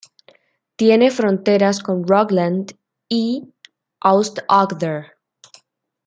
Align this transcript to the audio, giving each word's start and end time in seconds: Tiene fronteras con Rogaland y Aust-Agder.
Tiene 0.77 1.11
fronteras 1.11 1.83
con 1.83 2.07
Rogaland 2.07 2.71
y 3.07 3.53
Aust-Agder. 3.99 5.11